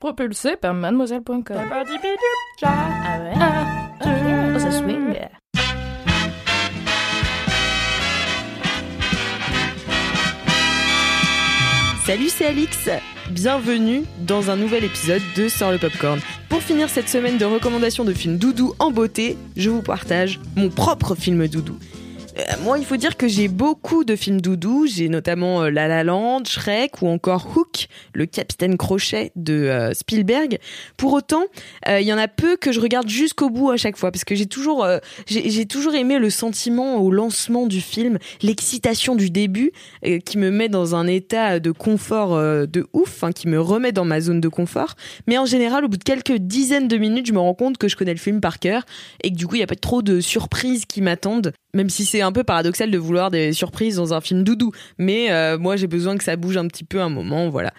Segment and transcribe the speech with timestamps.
[0.00, 1.42] Propulsé par mademoiselle.com.
[1.48, 3.32] Ah ouais?
[3.34, 3.90] Ah,
[4.54, 5.16] oh, ça swing.
[12.06, 12.88] Salut, c'est Alix.
[13.30, 16.20] Bienvenue dans un nouvel épisode de Sort le Popcorn.
[16.48, 20.68] Pour finir cette semaine de recommandations de films doudou en beauté, je vous partage mon
[20.68, 21.76] propre film doudou.
[22.38, 24.86] Euh, moi, il faut dire que j'ai beaucoup de films doudou.
[24.86, 29.92] J'ai notamment euh, La La Land, Shrek ou encore Hook, le capitaine Crochet de euh,
[29.92, 30.58] Spielberg.
[30.96, 31.44] Pour autant,
[31.88, 34.34] il y en a peu que je regarde jusqu'au bout à chaque fois parce que
[34.34, 34.86] j'ai toujours,
[35.26, 39.72] j'ai toujours aimé le sentiment au lancement du film, l'excitation du début
[40.24, 44.04] qui me met dans un état de confort de ouf, hein, qui me remet dans
[44.04, 44.94] ma zone de confort.
[45.26, 47.88] Mais en général, au bout de quelques dizaines de minutes, je me rends compte que
[47.88, 48.84] je connais le film par cœur
[49.22, 52.04] et que du coup, il n'y a pas trop de surprises qui m'attendent même si
[52.04, 54.72] c'est un peu paradoxal de vouloir des surprises dans un film doudou.
[54.98, 57.72] Mais euh, moi, j'ai besoin que ça bouge un petit peu un moment, voilà.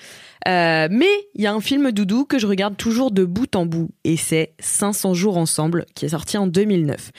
[0.47, 3.65] Euh, mais il y a un film doudou que je regarde toujours de bout en
[3.65, 7.11] bout, et c'est 500 jours ensemble, qui est sorti en 2009.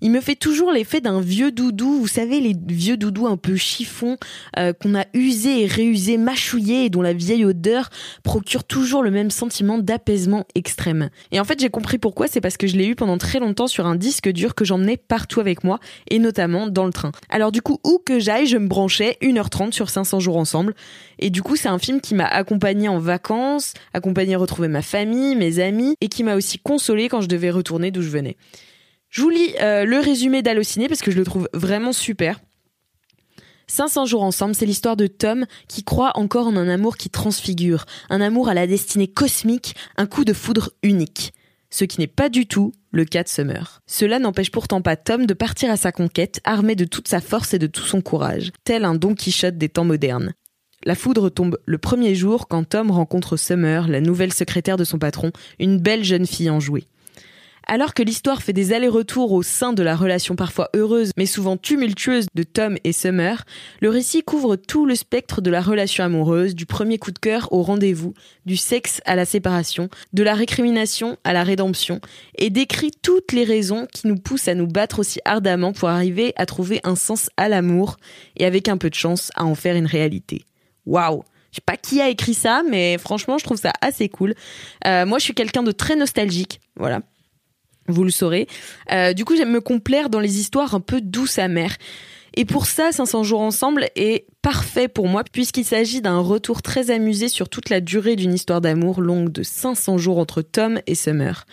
[0.00, 3.56] Il me fait toujours l'effet d'un vieux doudou, vous savez, les vieux doudous un peu
[3.56, 4.16] chiffons
[4.58, 7.90] euh, qu'on a usé et réusé, mâchouillé et dont la vieille odeur
[8.22, 11.10] procure toujours le même sentiment d'apaisement extrême.
[11.32, 13.66] Et en fait, j'ai compris pourquoi, c'est parce que je l'ai eu pendant très longtemps
[13.66, 15.80] sur un disque dur que j'emmenais partout avec moi
[16.10, 17.12] et notamment dans le train.
[17.28, 20.74] Alors du coup, où que j'aille, je me branchais 1h30 sur 500 jours ensemble.
[21.18, 25.34] Et du coup, c'est un film qui m'a accompagné en vacances, accompagné retrouver ma famille,
[25.36, 28.36] mes amis et qui m'a aussi consolé quand je devais retourner d'où je venais.
[29.08, 32.40] Je vous lis euh, le résumé d'Allociné parce que je le trouve vraiment super.
[33.68, 37.84] 500 jours ensemble, c'est l'histoire de Tom qui croit encore en un amour qui transfigure,
[38.10, 41.32] un amour à la destinée cosmique, un coup de foudre unique.
[41.70, 43.82] Ce qui n'est pas du tout le cas de Summer.
[43.86, 47.54] Cela n'empêche pourtant pas Tom de partir à sa conquête, armé de toute sa force
[47.54, 50.32] et de tout son courage, tel un Don Quichotte des temps modernes.
[50.84, 54.98] La foudre tombe le premier jour quand Tom rencontre Summer, la nouvelle secrétaire de son
[54.98, 56.86] patron, une belle jeune fille enjouée.
[57.68, 61.56] Alors que l'histoire fait des allers-retours au sein de la relation parfois heureuse mais souvent
[61.56, 63.44] tumultueuse de Tom et Summer,
[63.80, 67.52] le récit couvre tout le spectre de la relation amoureuse, du premier coup de cœur
[67.52, 72.00] au rendez-vous, du sexe à la séparation, de la récrimination à la rédemption,
[72.38, 76.34] et décrit toutes les raisons qui nous poussent à nous battre aussi ardemment pour arriver
[76.36, 77.96] à trouver un sens à l'amour
[78.36, 80.44] et avec un peu de chance à en faire une réalité.
[80.86, 84.34] Waouh je sais pas qui a écrit ça, mais franchement, je trouve ça assez cool.
[84.86, 87.00] Euh, moi, je suis quelqu'un de très nostalgique, voilà
[87.88, 88.46] vous le saurez.
[88.92, 91.76] Euh, du coup, j'aime me complaire dans les histoires un peu douces amères.
[92.34, 96.90] Et pour ça, 500 jours ensemble est parfait pour moi puisqu'il s'agit d'un retour très
[96.90, 100.94] amusé sur toute la durée d'une histoire d'amour longue de 500 jours entre Tom et
[100.94, 101.46] Summer.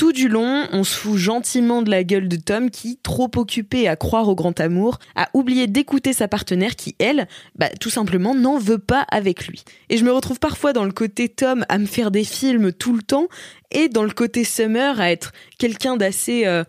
[0.00, 3.86] Tout du long, on se fout gentiment de la gueule de Tom qui, trop occupé
[3.86, 8.34] à croire au grand amour, a oublié d'écouter sa partenaire qui, elle, bah, tout simplement
[8.34, 9.62] n'en veut pas avec lui.
[9.90, 12.94] Et je me retrouve parfois dans le côté Tom à me faire des films tout
[12.94, 13.28] le temps
[13.72, 16.46] et dans le côté Summer à être quelqu'un d'assez...
[16.46, 16.64] Euh,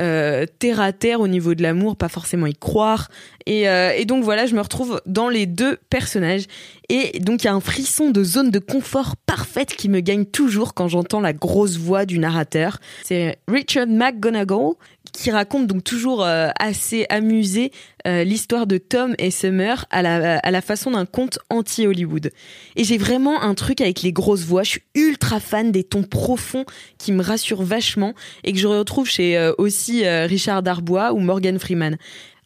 [0.00, 3.08] euh, terre à terre au niveau de l'amour, pas forcément y croire.
[3.46, 6.44] Et, euh, et, donc voilà, je me retrouve dans les deux personnages.
[6.88, 10.24] Et donc il y a un frisson de zone de confort parfaite qui me gagne
[10.24, 12.78] toujours quand j'entends la grosse voix du narrateur.
[13.04, 14.72] C'est Richard McGonagall
[15.14, 17.70] qui raconte donc toujours euh, assez amusé
[18.06, 22.30] euh, l'histoire de Tom et Summer à la, à la façon d'un conte anti-Hollywood.
[22.76, 24.64] Et j'ai vraiment un truc avec les grosses voix.
[24.64, 26.64] Je suis ultra fan des tons profonds
[26.98, 31.58] qui me rassurent vachement et que je retrouve chez euh, aussi Richard Darbois ou Morgan
[31.58, 31.96] Freeman.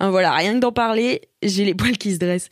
[0.01, 2.51] Hein, voilà, rien que d'en parler, j'ai les poils qui se dressent.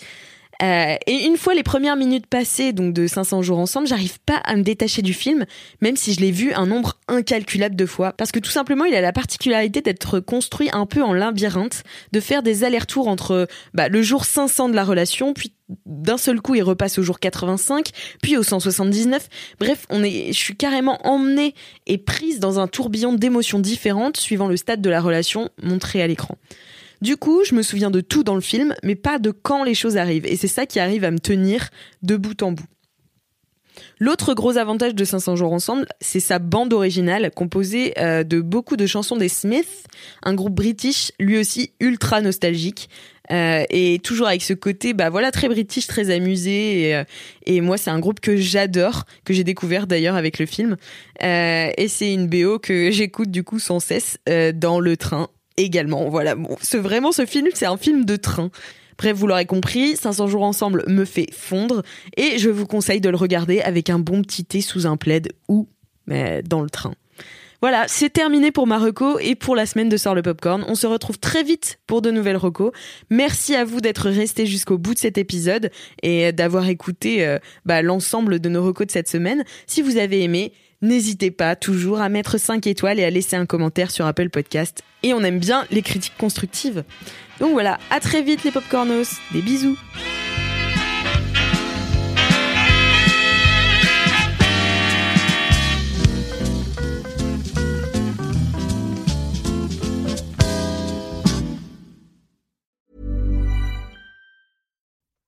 [0.62, 4.36] Euh, et une fois les premières minutes passées, donc de 500 jours ensemble, j'arrive pas
[4.44, 5.44] à me détacher du film,
[5.80, 8.94] même si je l'ai vu un nombre incalculable de fois, parce que tout simplement, il
[8.94, 11.82] a la particularité d'être construit un peu en labyrinthe,
[12.12, 15.52] de faire des allers-retours entre bah, le jour 500 de la relation, puis
[15.84, 17.90] d'un seul coup, il repasse au jour 85,
[18.22, 19.28] puis au 179.
[19.58, 21.54] Bref, on est, je suis carrément emmenée
[21.86, 26.06] et prise dans un tourbillon d'émotions différentes suivant le stade de la relation montré à
[26.06, 26.36] l'écran.
[27.02, 29.74] Du coup, je me souviens de tout dans le film, mais pas de quand les
[29.74, 30.26] choses arrivent.
[30.26, 31.68] Et c'est ça qui arrive à me tenir
[32.02, 32.66] de bout en bout.
[33.98, 38.76] L'autre gros avantage de 500 jours ensemble, c'est sa bande originale composée euh, de beaucoup
[38.76, 39.84] de chansons des Smiths,
[40.22, 42.88] un groupe british lui aussi ultra nostalgique.
[43.32, 46.88] Euh, et toujours avec ce côté, bah voilà, très british, très amusé.
[46.88, 47.04] Et, euh,
[47.44, 50.76] et moi, c'est un groupe que j'adore, que j'ai découvert d'ailleurs avec le film.
[51.20, 54.18] Et c'est une BO que j'écoute du coup sans cesse
[54.54, 56.08] dans le train également.
[56.08, 56.34] Voilà,
[56.74, 58.50] vraiment, ce film, c'est un film de train.
[58.98, 61.82] Bref, vous l'aurez compris, 500 jours ensemble me fait fondre
[62.16, 65.32] et je vous conseille de le regarder avec un bon petit thé sous un plaid
[65.48, 65.68] ou
[66.06, 66.94] dans le train.
[67.62, 70.64] Voilà, c'est terminé pour ma reco et pour la semaine de Sort le Popcorn.
[70.68, 72.70] On se retrouve très vite pour de nouvelles recos.
[73.08, 75.70] Merci à vous d'être restés jusqu'au bout de cet épisode
[76.02, 79.42] et d'avoir écouté euh, bah, l'ensemble de nos recos de cette semaine.
[79.66, 80.52] Si vous avez aimé,
[80.86, 84.82] n'hésitez pas toujours à mettre 5 étoiles et à laisser un commentaire sur Apple Podcast.
[85.02, 86.84] Et on aime bien les critiques constructives.
[87.40, 89.16] Donc voilà, à très vite les Popcornos.
[89.32, 89.76] Des bisous.